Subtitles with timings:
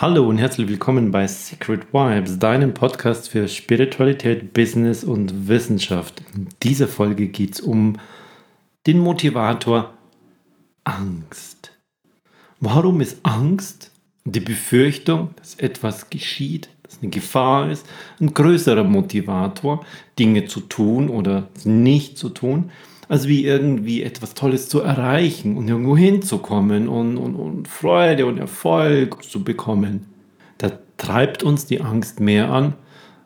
[0.00, 6.20] Hallo und herzlich willkommen bei Secret Vibes, deinem Podcast für Spiritualität, Business und Wissenschaft.
[6.34, 8.00] In dieser Folge geht es um
[8.88, 9.94] den Motivator
[10.82, 11.78] Angst.
[12.58, 13.92] Warum ist Angst
[14.24, 17.86] die Befürchtung, dass etwas geschieht, dass eine Gefahr ist,
[18.20, 19.86] ein größerer Motivator,
[20.18, 22.72] Dinge zu tun oder nicht zu tun?
[23.08, 28.38] Als wie irgendwie etwas Tolles zu erreichen und irgendwo hinzukommen und, und, und Freude und
[28.38, 30.06] Erfolg zu bekommen.
[30.58, 32.74] Da treibt uns die Angst mehr an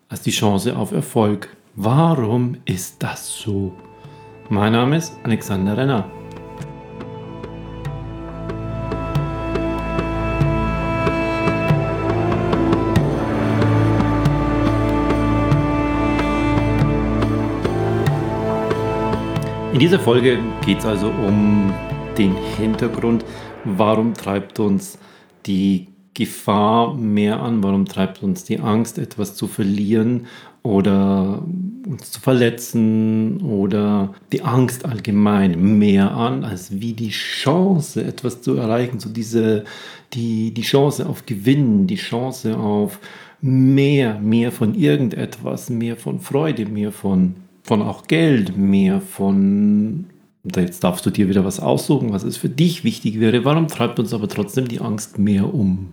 [0.09, 1.57] als die Chance auf Erfolg.
[1.77, 3.73] Warum ist das so?
[4.49, 6.18] Mein Name ist Alexander Renner.
[19.79, 21.73] In dieser Folge geht es also um
[22.19, 23.25] den Hintergrund,
[23.63, 24.99] warum treibt uns
[25.47, 30.27] die Gefahr mehr an, warum treibt uns die Angst, etwas zu verlieren
[30.65, 31.45] oder
[31.87, 38.57] uns zu verletzen oder die Angst allgemein mehr an, als wie die Chance, etwas zu
[38.57, 39.63] erreichen, so diese,
[40.13, 42.99] die, die Chance auf Gewinn, die Chance auf
[43.41, 47.37] mehr, mehr von irgendetwas, mehr von Freude, mehr von
[47.69, 50.07] von auch Geld, mehr von,
[50.57, 53.45] jetzt darfst du dir wieder was aussuchen, was es für dich wichtig wäre.
[53.45, 55.91] Warum treibt uns aber trotzdem die Angst mehr um?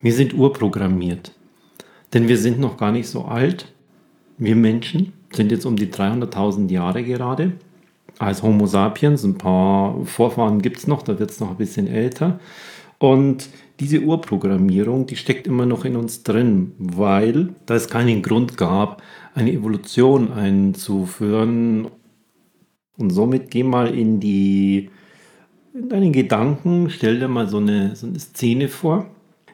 [0.00, 1.32] Wir sind urprogrammiert,
[2.12, 3.72] denn wir sind noch gar nicht so alt.
[4.38, 7.54] Wir Menschen sind jetzt um die 300.000 Jahre gerade.
[8.20, 11.88] Als Homo sapiens, ein paar Vorfahren gibt es noch, da wird es noch ein bisschen
[11.88, 12.38] älter.
[13.04, 18.56] Und diese Urprogrammierung, die steckt immer noch in uns drin, weil da es keinen Grund
[18.56, 19.02] gab,
[19.34, 21.88] eine Evolution einzuführen.
[22.96, 24.88] Und somit geh mal in die
[25.74, 29.04] in deinen Gedanken, stell dir mal so eine, so eine Szene vor.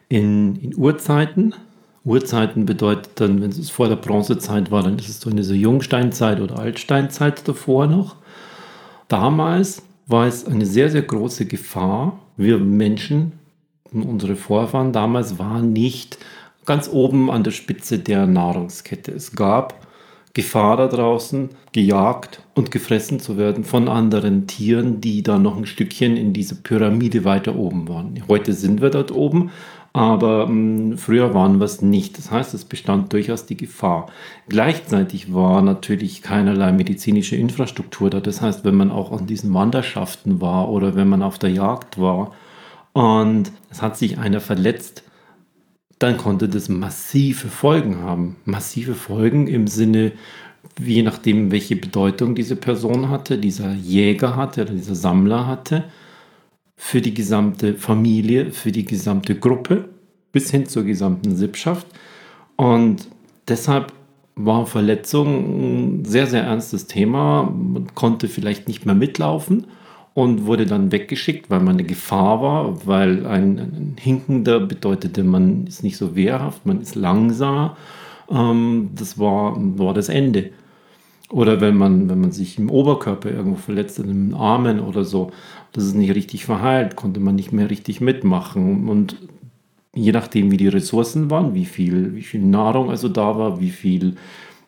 [0.09, 1.53] In, in Urzeiten.
[2.05, 5.55] Urzeiten bedeutet dann, wenn es vor der Bronzezeit war, dann ist es so eine so
[5.55, 8.15] Jungsteinzeit oder Altsteinzeit davor noch.
[9.09, 12.21] Damals war es eine sehr, sehr große Gefahr.
[12.37, 13.40] Wir Menschen
[13.93, 16.19] unsere Vorfahren damals waren nicht
[16.67, 19.12] ganz oben an der Spitze der Nahrungskette.
[19.12, 19.87] Es gab
[20.33, 25.67] Gefahr da draußen, gejagt und gefressen zu werden von anderen Tieren, die da noch ein
[25.67, 28.23] Stückchen in dieser Pyramide weiter oben waren.
[28.29, 29.50] Heute sind wir dort oben,
[29.93, 30.53] aber mh,
[30.93, 32.17] hm, früher waren wir es nicht.
[32.17, 34.06] Das heißt, es bestand durchaus die Gefahr.
[34.49, 38.21] Gleichzeitig war natürlich keinerlei medizinische Infrastruktur da.
[38.21, 42.00] Das heißt, wenn man auch an diesen Wanderschaften war oder wenn man auf der Jagd
[42.00, 42.33] war,
[42.93, 45.05] und es hat sich einer verletzt,
[45.99, 48.37] dann konnte das massive Folgen haben.
[48.45, 50.12] Massive Folgen im Sinne,
[50.83, 55.84] je nachdem, welche Bedeutung diese Person hatte, dieser Jäger hatte oder dieser Sammler hatte,
[56.77, 59.91] für die gesamte Familie, für die gesamte Gruppe,
[60.33, 61.87] bis hin zur gesamten Sippschaft.
[62.56, 63.09] Und
[63.47, 63.93] deshalb
[64.37, 67.43] war Verletzung ein sehr, sehr ernstes Thema.
[67.43, 69.67] Man konnte vielleicht nicht mehr mitlaufen
[70.15, 75.66] und wurde dann weggeschickt, weil man eine Gefahr war, weil ein, ein Hinkender bedeutete, man
[75.66, 77.72] ist nicht so wehrhaft, man ist langsam.
[78.31, 80.50] Ähm, das war, war das Ende.
[81.31, 85.31] Oder wenn man, wenn man sich im Oberkörper irgendwo verletzt, in den Armen oder so,
[85.72, 88.88] das ist nicht richtig verheilt, konnte man nicht mehr richtig mitmachen.
[88.88, 89.16] Und
[89.94, 93.70] je nachdem, wie die Ressourcen waren, wie viel, wie viel Nahrung also da war, wie
[93.70, 94.16] viel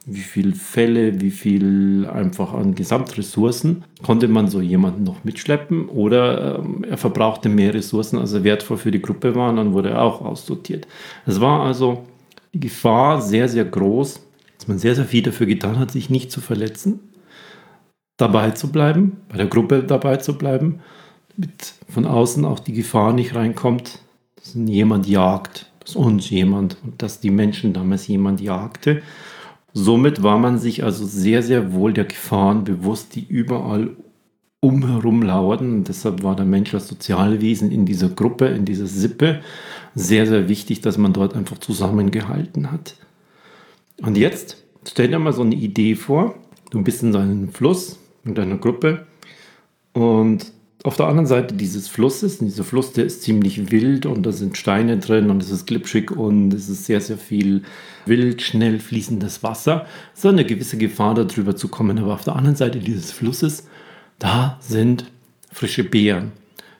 [0.06, 6.58] wie viele Fälle, wie viel einfach an Gesamtressourcen konnte man so jemanden noch mitschleppen oder
[6.58, 9.90] ähm, er verbrauchte mehr Ressourcen, als er wertvoll für die Gruppe war und dann wurde
[9.90, 10.88] er auch aussortiert.
[11.24, 12.04] Es war also
[12.52, 14.20] die Gefahr sehr, sehr groß,
[14.58, 17.00] dass man sehr, sehr viel dafür getan hat, sich nicht zu verletzen,
[18.16, 20.80] dabei zu bleiben, bei der Gruppe dabei zu bleiben,
[21.36, 24.00] damit von außen auch die Gefahr nicht reinkommt,
[24.36, 29.02] dass jemand jagt, dass uns jemand und dass die Menschen damals jemand jagte
[29.74, 33.96] Somit war man sich also sehr, sehr wohl der Gefahren bewusst, die überall
[34.60, 35.72] umherum lauerten.
[35.78, 39.40] Und deshalb war der Mensch als Sozialwesen in dieser Gruppe, in dieser Sippe
[39.94, 42.96] sehr, sehr wichtig, dass man dort einfach zusammengehalten hat.
[44.00, 46.34] Und jetzt stell dir mal so eine Idee vor.
[46.70, 49.06] Du bist in einem Fluss mit deiner Gruppe
[49.92, 50.52] und
[50.84, 54.56] auf der anderen Seite dieses Flusses, dieser Fluss, der ist ziemlich wild und da sind
[54.56, 57.62] Steine drin und es ist glitschig und es ist sehr, sehr viel
[58.04, 59.86] wild, schnell fließendes Wasser.
[60.12, 61.98] So eine gewisse Gefahr, darüber zu kommen.
[61.98, 63.68] Aber auf der anderen Seite dieses Flusses,
[64.18, 65.04] da sind
[65.52, 66.32] frische Beeren.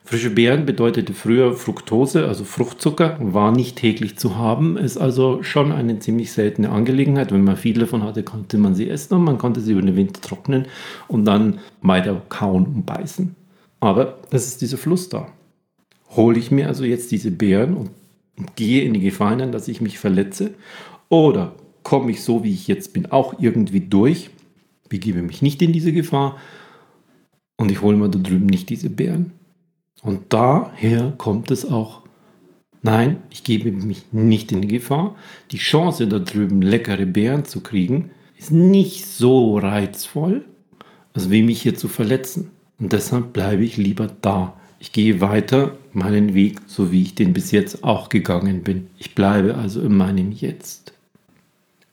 [0.05, 5.71] Frische Beeren bedeutete früher Fructose, also Fruchtzucker, war nicht täglich zu haben, ist also schon
[5.71, 7.31] eine ziemlich seltene Angelegenheit.
[7.31, 9.95] Wenn man viel davon hatte, konnte man sie essen und man konnte sie über den
[9.95, 10.67] Winter trocknen
[11.07, 13.42] und dann weiter kauen und beißen.
[13.83, 15.27] Aber es ist dieser Fluss da.
[16.15, 17.91] Hole ich mir also jetzt diese Beeren und
[18.55, 20.53] gehe in die Gefahr hinein, dass ich mich verletze?
[21.09, 21.53] Oder
[21.83, 24.29] komme ich so, wie ich jetzt bin, auch irgendwie durch,
[24.87, 26.37] begebe mich nicht in diese Gefahr
[27.57, 29.33] und ich hole mir da drüben nicht diese Bären?
[30.01, 32.03] Und daher kommt es auch,
[32.83, 35.13] nein, ich gebe mich nicht in die Gefahr.
[35.51, 40.45] Die Chance da drüben leckere Beeren zu kriegen, ist nicht so reizvoll,
[41.11, 42.49] als wie mich hier zu verletzen.
[42.79, 44.53] Und deshalb bleibe ich lieber da.
[44.79, 48.87] Ich gehe weiter meinen Weg, so wie ich den bis jetzt auch gegangen bin.
[48.97, 50.93] Ich bleibe also in meinem Jetzt.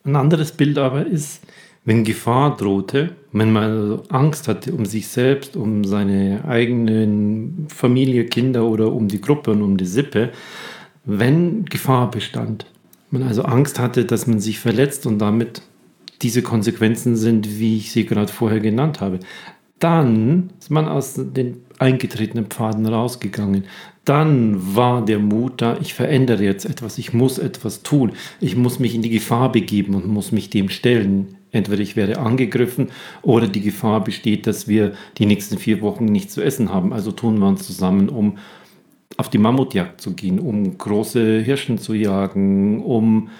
[0.05, 1.43] Ein anderes Bild aber ist,
[1.85, 8.27] wenn Gefahr drohte, wenn man also Angst hatte um sich selbst, um seine eigenen Familie,
[8.27, 10.31] Kinder oder um die Gruppe und um die Sippe,
[11.05, 12.67] wenn Gefahr bestand,
[13.11, 15.63] man also Angst hatte, dass man sich verletzt und damit
[16.23, 19.21] diese Konsequenzen sind, wie ich sie gerade vorher genannt habe,
[19.81, 23.65] dann ist man aus den eingetretenen Pfaden rausgegangen.
[24.05, 28.79] Dann war der Mut da, ich verändere jetzt etwas, ich muss etwas tun, ich muss
[28.79, 31.37] mich in die Gefahr begeben und muss mich dem stellen.
[31.53, 32.91] Entweder ich werde angegriffen
[33.23, 36.93] oder die Gefahr besteht, dass wir die nächsten vier Wochen nichts zu essen haben.
[36.93, 38.39] Also tun wir uns zusammen, um
[39.17, 43.31] auf die Mammutjagd zu gehen, um große Hirschen zu jagen, um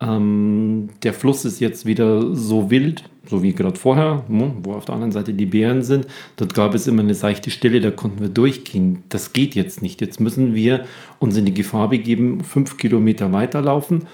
[0.00, 4.86] ähm, der Fluss ist jetzt wieder so wild, so wie gerade vorher, hm, wo auf
[4.86, 6.06] der anderen Seite die Bären sind.
[6.36, 9.02] Dort gab es immer eine seichte Stelle, da konnten wir durchgehen.
[9.10, 10.00] Das geht jetzt nicht.
[10.00, 10.84] Jetzt müssen wir
[11.18, 14.06] uns in die Gefahr begeben, fünf Kilometer weiterlaufen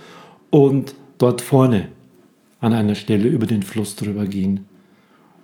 [0.50, 1.88] und dort vorne
[2.60, 4.66] an einer Stelle über den Fluss drüber gehen.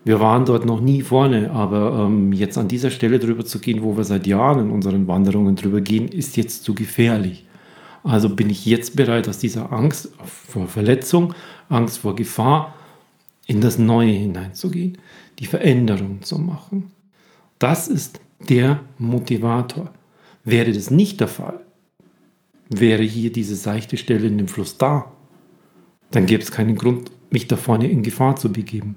[0.04, 3.84] Wir waren dort noch nie vorne, aber ähm, jetzt an dieser Stelle drüber zu gehen,
[3.84, 7.44] wo wir seit Jahren in unseren Wanderungen drüber gehen, ist jetzt zu gefährlich.
[8.04, 11.34] Also bin ich jetzt bereit, aus dieser Angst vor Verletzung,
[11.68, 12.74] Angst vor Gefahr
[13.46, 14.98] in das Neue hineinzugehen,
[15.38, 16.90] die Veränderung zu machen.
[17.58, 19.92] Das ist der Motivator.
[20.44, 21.60] Wäre das nicht der Fall,
[22.68, 25.12] wäre hier diese seichte Stelle in dem Fluss da,
[26.10, 28.96] dann gäbe es keinen Grund, mich da vorne in Gefahr zu begeben,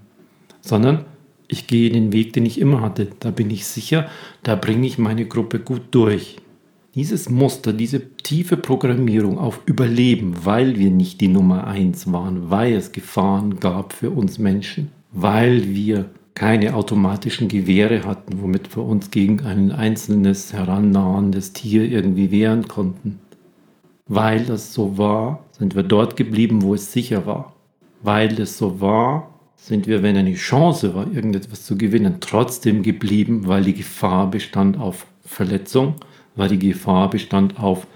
[0.62, 1.06] sondern
[1.48, 3.08] ich gehe den Weg, den ich immer hatte.
[3.20, 4.10] Da bin ich sicher,
[4.44, 6.38] da bringe ich meine Gruppe gut durch.
[6.96, 12.74] Dieses Muster, diese tiefe Programmierung auf Überleben, weil wir nicht die Nummer eins waren, weil
[12.74, 16.06] es Gefahren gab für uns Menschen, weil wir
[16.36, 23.20] keine automatischen Gewehre hatten, womit wir uns gegen ein einzelnes herannahendes Tier irgendwie wehren konnten.
[24.08, 27.56] Weil das so war, sind wir dort geblieben, wo es sicher war.
[28.04, 33.48] Weil es so war, sind wir, wenn eine Chance war, irgendetwas zu gewinnen, trotzdem geblieben,
[33.48, 35.96] weil die Gefahr bestand auf Verletzung,
[36.36, 37.88] weil die Gefahr bestand auf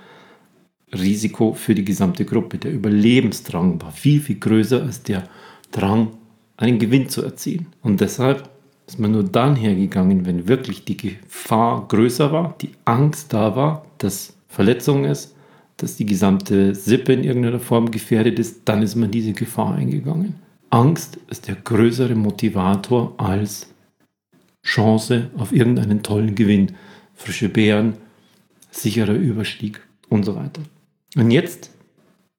[0.93, 2.57] Risiko für die gesamte Gruppe.
[2.57, 5.23] Der Überlebensdrang war viel, viel größer als der
[5.71, 6.09] Drang,
[6.57, 7.67] einen Gewinn zu erzielen.
[7.81, 8.49] Und deshalb
[8.87, 13.85] ist man nur dann hergegangen, wenn wirklich die Gefahr größer war, die Angst da war,
[13.99, 15.35] dass Verletzung ist,
[15.77, 20.35] dass die gesamte Sippe in irgendeiner Form gefährdet ist, dann ist man diese Gefahr eingegangen.
[20.71, 23.73] Angst ist der größere Motivator als
[24.63, 26.73] Chance auf irgendeinen tollen Gewinn.
[27.15, 27.93] Frische Beeren,
[28.71, 30.61] sicherer Überstieg und so weiter.
[31.15, 31.71] Und jetzt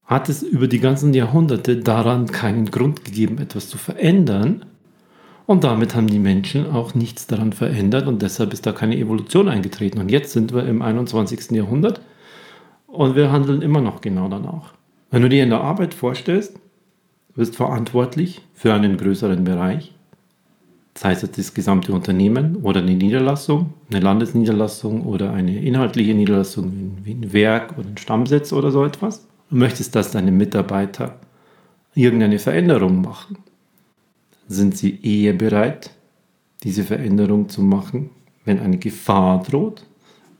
[0.04, 4.64] hat es über die ganzen Jahrhunderte daran keinen Grund gegeben, etwas zu verändern.
[5.46, 9.48] Und damit haben die Menschen auch nichts daran verändert und deshalb ist da keine Evolution
[9.48, 9.98] eingetreten.
[9.98, 11.52] Und jetzt sind wir im 21.
[11.52, 12.00] Jahrhundert
[12.86, 14.74] und wir handeln immer noch genau danach.
[15.10, 16.58] Wenn du dir in der Arbeit vorstellst,
[17.34, 19.94] bist verantwortlich für einen größeren Bereich,
[21.00, 27.12] sei es das gesamte Unternehmen oder eine Niederlassung, eine Landesniederlassung oder eine inhaltliche Niederlassung wie
[27.12, 29.26] ein Werk oder ein Stammsitz oder so etwas.
[29.48, 31.18] Du möchtest, dass deine Mitarbeiter
[31.94, 33.38] irgendeine Veränderung machen.
[34.46, 35.90] Sind sie eher bereit,
[36.64, 38.10] diese Veränderung zu machen,
[38.44, 39.86] wenn eine Gefahr droht,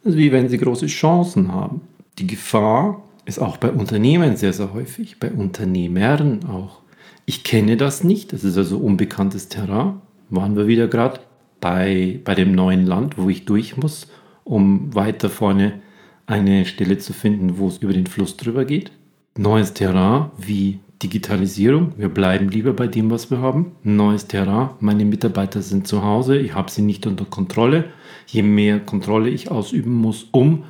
[0.05, 1.81] als wie wenn sie große Chancen haben?
[2.19, 6.81] Die Gefahr ist auch bei Unternehmen sehr, sehr häufig, bei Unternehmern auch.
[7.25, 10.02] Ich kenne das nicht, das ist also unbekanntes Terrain.
[10.30, 11.20] Waren wir wieder gerade
[11.60, 14.08] bei, bei dem neuen Land, wo ich durch muss,
[14.44, 15.80] um weiter vorne
[16.26, 18.92] eine Stelle zu finden, wo es über den Fluss drüber geht.
[19.37, 21.92] Neues Terrain wie Digitalisierung.
[21.96, 23.72] Wir bleiben lieber bei dem, was wir haben.
[23.82, 24.70] Neues Terrain.
[24.80, 26.38] Meine Mitarbeiter sind zu Hause.
[26.38, 27.84] Ich habe sie nicht unter Kontrolle.
[28.26, 30.64] Je mehr Kontrolle ich ausüben muss, um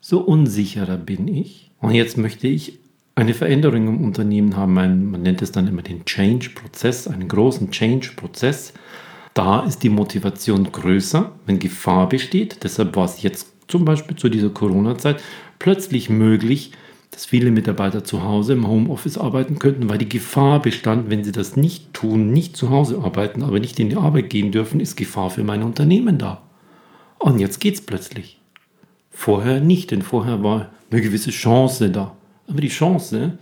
[0.00, 1.72] so unsicherer bin ich.
[1.80, 2.78] Und jetzt möchte ich
[3.18, 4.74] eine Veränderung im Unternehmen haben.
[4.74, 8.72] man nennt es dann immer den Change-Prozess, einen großen Change-Prozess.
[9.34, 12.62] Da ist die Motivation größer, wenn Gefahr besteht.
[12.62, 15.20] Deshalb war es jetzt zum Beispiel zu dieser Corona-Zeit
[15.58, 16.70] plötzlich möglich,
[17.10, 21.32] dass viele Mitarbeiter zu Hause im Homeoffice arbeiten könnten, weil die Gefahr bestand, wenn sie
[21.32, 24.94] das nicht tun, nicht zu Hause arbeiten, aber nicht in die Arbeit gehen dürfen, ist
[24.96, 26.42] Gefahr für mein Unternehmen da.
[27.18, 28.40] Und jetzt geht es plötzlich.
[29.10, 32.14] Vorher nicht, denn vorher war eine gewisse Chance da.
[32.48, 33.38] Aber die Chance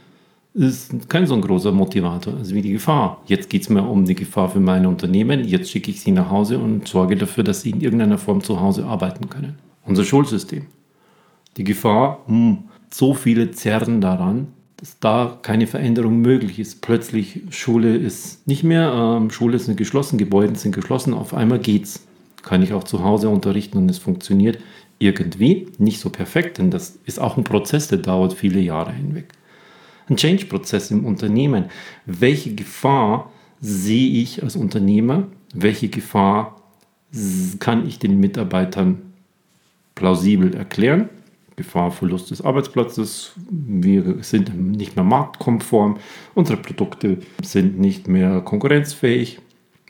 [0.53, 3.23] ist kein so ein großer Motivator also wie die Gefahr.
[3.27, 5.45] Jetzt geht es mir um die Gefahr für mein Unternehmen.
[5.45, 8.61] Jetzt schicke ich sie nach Hause und sorge dafür, dass sie in irgendeiner Form zu
[8.61, 9.59] Hause arbeiten können.
[9.85, 10.67] Unser Schulsystem.
[11.57, 14.49] Die Gefahr, hm, so viele zerren daran,
[14.79, 16.83] dass da keine Veränderung möglich ist.
[16.83, 22.07] Plötzlich Schule ist nicht mehr, ähm, Schule sind geschlossen, Gebäude sind geschlossen, auf einmal geht's.
[22.43, 24.59] Kann ich auch zu Hause unterrichten und es funktioniert
[24.99, 25.69] irgendwie.
[25.79, 29.29] Nicht so perfekt, denn das ist auch ein Prozess, der dauert viele Jahre hinweg
[30.09, 31.67] ein Change-Prozess im Unternehmen.
[32.05, 35.29] Welche Gefahr sehe ich als Unternehmer?
[35.55, 36.61] Welche Gefahr
[37.59, 39.13] kann ich den Mitarbeitern
[39.95, 41.09] plausibel erklären?
[41.57, 45.97] Gefahr Verlust des Arbeitsplatzes, wir sind nicht mehr marktkonform,
[46.35, 49.41] unsere Produkte sind nicht mehr konkurrenzfähig.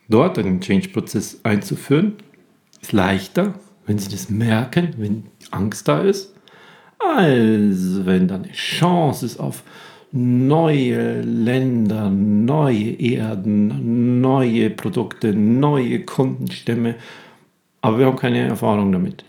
[0.09, 2.15] Dort einen Change-Prozess einzuführen,
[2.81, 3.55] ist leichter,
[3.87, 6.35] wenn Sie das merken, wenn Angst da ist,
[6.99, 9.63] als wenn da eine Chance ist auf
[10.13, 16.97] neue Länder, neue Erden, neue Produkte, neue Kundenstämme.
[17.83, 19.25] Aber wir haben keine Erfahrung damit.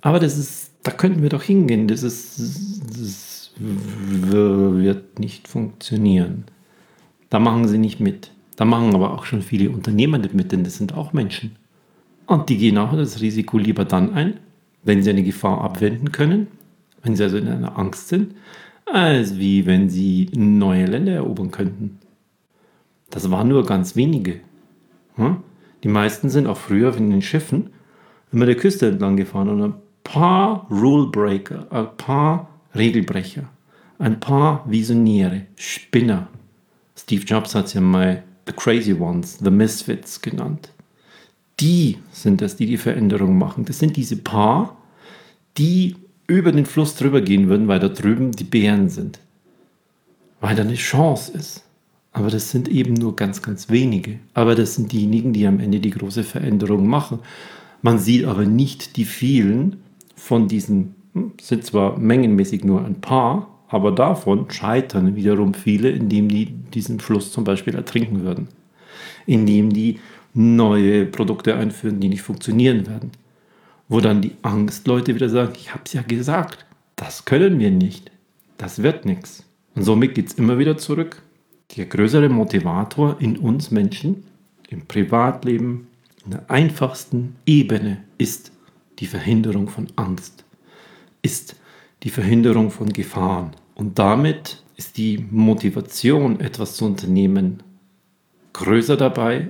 [0.00, 1.88] Aber das ist, da könnten wir doch hingehen.
[1.88, 2.38] Das, ist,
[2.90, 6.44] das wird nicht funktionieren.
[7.30, 8.32] Da machen sie nicht mit.
[8.56, 11.56] Da machen aber auch schon viele Unternehmer nicht mit, denn das sind auch Menschen.
[12.26, 14.40] Und die gehen auch das Risiko lieber dann ein,
[14.82, 16.48] wenn sie eine Gefahr abwenden können,
[17.02, 18.34] wenn sie also in einer Angst sind,
[18.86, 21.98] als wie wenn sie neue Länder erobern könnten.
[23.10, 24.40] Das waren nur ganz wenige.
[25.16, 25.38] Hm?
[25.82, 27.70] Die meisten sind auch früher in den Schiffen
[28.32, 33.44] immer der Küste entlang gefahren und ein paar Rulebreaker, ein paar Regelbrecher,
[33.98, 36.28] ein paar Visionäre, Spinner.
[36.96, 40.73] Steve Jobs hat es ja mal The Crazy Ones, The Misfits genannt.
[41.60, 43.64] Die sind es, die die Veränderung machen.
[43.64, 44.76] Das sind diese paar,
[45.56, 45.96] die
[46.26, 49.20] über den Fluss drüber gehen würden, weil da drüben die Bären sind.
[50.40, 51.64] Weil da eine Chance ist.
[52.12, 54.18] Aber das sind eben nur ganz, ganz wenige.
[54.34, 57.18] Aber das sind diejenigen, die am Ende die große Veränderung machen.
[57.82, 59.76] Man sieht aber nicht die vielen
[60.14, 66.28] von diesen, hm, sind zwar mengenmäßig nur ein paar, aber davon scheitern wiederum viele, indem
[66.28, 68.48] die diesen Fluss zum Beispiel ertrinken würden.
[69.26, 69.98] Indem die
[70.34, 73.12] neue Produkte einführen, die nicht funktionieren werden
[73.88, 76.64] wo dann die Angstleute wieder sagen, ich habe es ja gesagt,
[76.96, 78.10] das können wir nicht,
[78.56, 79.44] das wird nichts.
[79.74, 81.22] Und somit geht es immer wieder zurück.
[81.76, 84.24] Der größere Motivator in uns Menschen,
[84.68, 85.88] im Privatleben,
[86.24, 88.52] in der einfachsten Ebene ist
[88.98, 90.44] die Verhinderung von Angst,
[91.22, 91.56] ist
[92.02, 93.50] die Verhinderung von Gefahren.
[93.74, 97.62] Und damit ist die Motivation, etwas zu unternehmen,
[98.52, 99.48] größer dabei,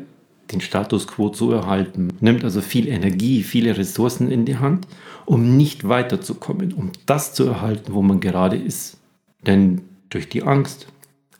[0.52, 2.08] den Status quo zu erhalten.
[2.20, 4.86] Nimmt also viel Energie, viele Ressourcen in die Hand,
[5.26, 8.98] um nicht weiterzukommen, um das zu erhalten, wo man gerade ist.
[9.46, 10.86] Denn durch die Angst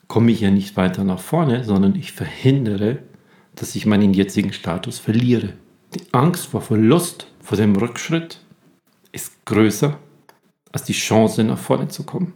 [0.09, 2.99] komme ich ja nicht weiter nach vorne, sondern ich verhindere,
[3.55, 5.55] dass ich meinen jetzigen Status verliere.
[5.95, 8.41] Die Angst vor Verlust, vor dem Rückschritt
[9.13, 9.99] ist größer
[10.73, 12.33] als die Chance, nach vorne zu kommen.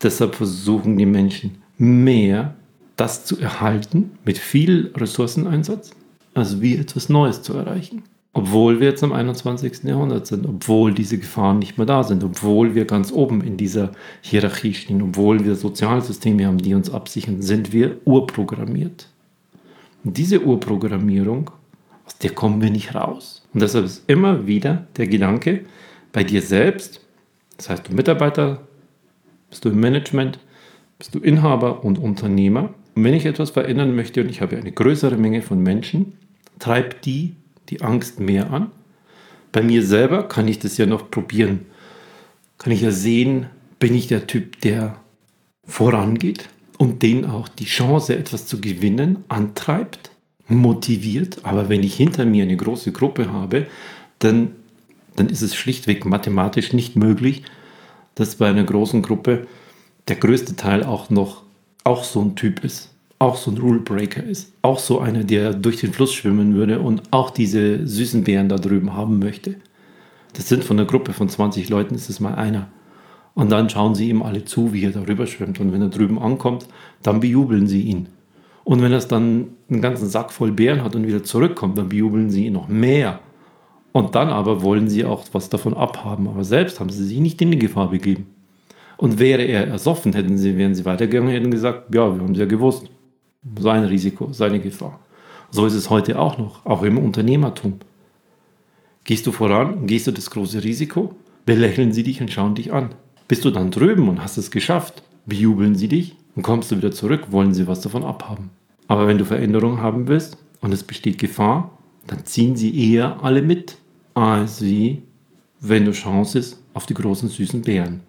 [0.00, 2.54] Deshalb versuchen die Menschen mehr
[3.02, 5.90] das zu erhalten mit viel Ressourceneinsatz,
[6.34, 8.04] also wie etwas Neues zu erreichen.
[8.32, 9.82] Obwohl wir jetzt im 21.
[9.82, 13.90] Jahrhundert sind, obwohl diese Gefahren nicht mehr da sind, obwohl wir ganz oben in dieser
[14.20, 19.08] Hierarchie stehen, obwohl wir Sozialsysteme haben, die uns absichern, sind wir urprogrammiert.
[20.04, 21.50] Und diese Urprogrammierung,
[22.06, 23.44] aus der kommen wir nicht raus.
[23.52, 25.64] Und deshalb ist immer wieder der Gedanke
[26.12, 27.00] bei dir selbst,
[27.56, 28.60] das heißt du Mitarbeiter,
[29.50, 30.38] bist du im Management,
[30.98, 34.72] bist du Inhaber und Unternehmer, und wenn ich etwas verändern möchte und ich habe eine
[34.72, 36.14] größere Menge von Menschen,
[36.58, 37.34] treibt die
[37.68, 38.70] die Angst mehr an.
[39.50, 41.66] Bei mir selber kann ich das ja noch probieren.
[42.58, 43.46] Kann ich ja sehen,
[43.78, 44.96] bin ich der Typ, der
[45.64, 50.10] vorangeht und den auch die Chance, etwas zu gewinnen, antreibt,
[50.48, 51.44] motiviert.
[51.44, 53.66] Aber wenn ich hinter mir eine große Gruppe habe,
[54.18, 54.52] dann,
[55.16, 57.42] dann ist es schlichtweg mathematisch nicht möglich,
[58.14, 59.46] dass bei einer großen Gruppe
[60.08, 61.42] der größte Teil auch noch
[61.84, 65.80] auch so ein Typ ist, auch so ein Rulebreaker ist, auch so einer, der durch
[65.80, 69.56] den Fluss schwimmen würde und auch diese süßen Bären da drüben haben möchte.
[70.34, 72.68] Das sind von einer Gruppe von 20 Leuten, ist es mal einer.
[73.34, 75.60] Und dann schauen sie ihm alle zu, wie er darüber schwimmt.
[75.60, 76.66] Und wenn er drüben ankommt,
[77.02, 78.08] dann bejubeln sie ihn.
[78.64, 82.30] Und wenn er dann einen ganzen Sack voll Bären hat und wieder zurückkommt, dann bejubeln
[82.30, 83.20] sie ihn noch mehr.
[83.92, 86.28] Und dann aber wollen sie auch was davon abhaben.
[86.28, 88.26] Aber selbst haben sie sich nicht in die Gefahr begeben.
[88.96, 92.38] Und wäre er ersoffen, hätten sie, wären sie weitergegangen, hätten gesagt, ja, wir haben es
[92.38, 92.90] ja gewusst.
[93.58, 95.00] Sein Risiko, seine Gefahr.
[95.50, 97.80] So ist es heute auch noch, auch im Unternehmertum.
[99.04, 102.94] Gehst du voran, gehst du das große Risiko, belächeln sie dich und schauen dich an.
[103.26, 106.92] Bist du dann drüben und hast es geschafft, bejubeln sie dich und kommst du wieder
[106.92, 108.50] zurück, wollen sie was davon abhaben.
[108.88, 113.42] Aber wenn du Veränderung haben willst und es besteht Gefahr, dann ziehen sie eher alle
[113.42, 113.78] mit,
[114.14, 115.02] als wie
[115.60, 118.00] wenn du Chance auf die großen süßen Bären.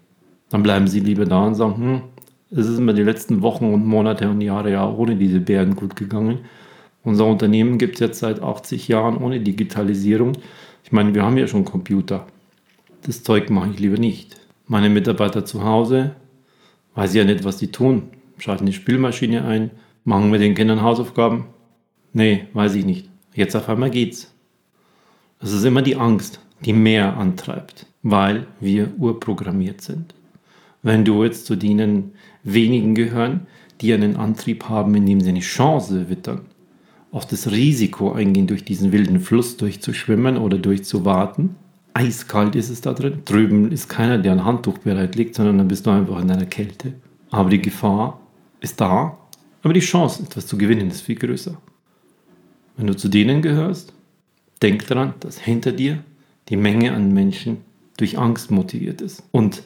[0.53, 2.01] Dann bleiben sie lieber da und sagen, hm,
[2.51, 5.95] es ist mir die letzten Wochen und Monate und Jahre ja ohne diese Bären gut
[5.95, 6.41] gegangen.
[7.03, 10.33] Unser Unternehmen gibt es jetzt seit 80 Jahren ohne Digitalisierung.
[10.83, 12.27] Ich meine, wir haben ja schon Computer.
[13.01, 14.35] Das Zeug mache ich lieber nicht.
[14.67, 16.11] Meine Mitarbeiter zu Hause,
[16.93, 18.09] weiß ja nicht, was die tun.
[18.37, 19.71] Schalten die Spülmaschine ein,
[20.03, 21.45] machen wir den Kindern Hausaufgaben.
[22.13, 23.09] Nee, weiß ich nicht.
[23.33, 24.31] Jetzt auf einmal geht's.
[25.39, 30.13] Es ist immer die Angst, die mehr antreibt, weil wir urprogrammiert sind.
[30.83, 32.11] Wenn du jetzt zu denen
[32.43, 33.47] wenigen gehören,
[33.81, 36.41] die einen Antrieb haben, indem sie eine Chance wittern,
[37.11, 41.55] auf das Risiko eingehen, durch diesen wilden Fluss durchzuschwimmen oder durchzuwarten.
[41.93, 43.19] Eiskalt ist es da drin.
[43.23, 46.93] Drüben ist keiner, der ein Handtuch bereitlegt, sondern dann bist du einfach in deiner Kälte.
[47.29, 48.19] Aber die Gefahr
[48.61, 49.17] ist da,
[49.61, 51.55] aber die Chance, etwas zu gewinnen, ist viel größer.
[52.77, 53.93] Wenn du zu denen gehörst,
[54.61, 56.03] denk daran, dass hinter dir
[56.49, 57.57] die Menge an Menschen
[57.97, 59.63] durch Angst motiviert ist und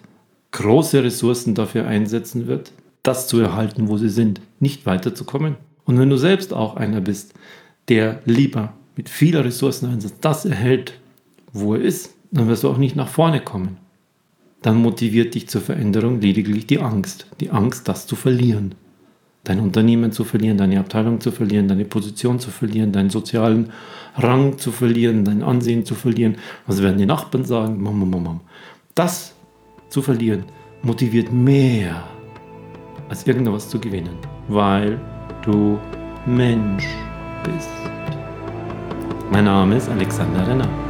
[0.58, 2.72] große Ressourcen dafür einsetzen wird,
[3.04, 5.56] das zu erhalten, wo sie sind, nicht weiterzukommen.
[5.86, 7.34] Und wenn du selbst auch einer bist,
[7.90, 10.94] der lieber mit vieler Ressourcen einsetzt, das erhält,
[11.54, 13.78] wo er ist, dann wirst du auch nicht nach vorne kommen.
[14.64, 17.28] Dann motiviert dich zur Veränderung lediglich die Angst.
[17.40, 18.74] Die Angst, das zu verlieren.
[19.44, 23.72] Dein Unternehmen zu verlieren, deine Abteilung zu verlieren, deine Position zu verlieren, deinen sozialen
[24.16, 26.38] Rang zu verlieren, dein Ansehen zu verlieren.
[26.66, 27.82] Was werden die Nachbarn sagen?
[27.82, 28.42] Mama, Mama.
[28.96, 29.37] Das
[29.90, 30.44] zu verlieren
[30.84, 32.04] motiviert mehr
[33.10, 34.18] als irgendwas zu gewinnen,
[34.48, 35.00] weil
[35.44, 35.80] du
[36.26, 36.88] Mensch
[37.44, 37.70] bist.
[39.32, 40.87] Mein Name ist Alexander Renner.